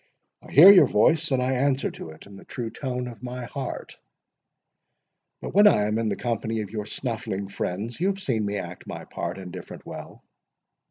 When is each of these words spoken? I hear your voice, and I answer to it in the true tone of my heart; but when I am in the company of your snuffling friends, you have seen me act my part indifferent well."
I 0.41 0.49
hear 0.51 0.71
your 0.71 0.87
voice, 0.87 1.29
and 1.29 1.43
I 1.43 1.51
answer 1.57 1.91
to 1.91 2.09
it 2.09 2.25
in 2.25 2.35
the 2.35 2.43
true 2.43 2.71
tone 2.71 3.07
of 3.07 3.21
my 3.21 3.45
heart; 3.45 3.99
but 5.43 5.53
when 5.53 5.67
I 5.67 5.83
am 5.85 5.99
in 5.99 6.09
the 6.09 6.15
company 6.15 6.61
of 6.61 6.71
your 6.71 6.87
snuffling 6.87 7.49
friends, 7.49 7.99
you 7.99 8.07
have 8.07 8.19
seen 8.19 8.43
me 8.43 8.57
act 8.57 8.87
my 8.87 9.05
part 9.05 9.37
indifferent 9.37 9.85
well." 9.85 10.23